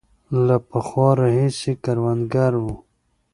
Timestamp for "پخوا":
0.69-1.09